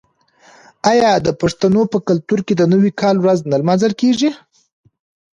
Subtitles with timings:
[0.91, 4.29] آیا د پښتنو په کلتور کې د نوي کال ورځ نه لمانځل کیږي؟